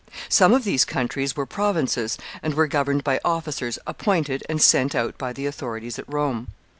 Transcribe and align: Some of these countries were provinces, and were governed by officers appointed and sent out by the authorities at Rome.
Some 0.29 0.51
of 0.51 0.63
these 0.63 0.83
countries 0.83 1.35
were 1.35 1.45
provinces, 1.45 2.17
and 2.41 2.55
were 2.55 2.65
governed 2.65 3.03
by 3.03 3.19
officers 3.23 3.77
appointed 3.85 4.43
and 4.49 4.59
sent 4.59 4.95
out 4.95 5.15
by 5.19 5.31
the 5.31 5.45
authorities 5.45 5.99
at 5.99 6.11
Rome. 6.11 6.47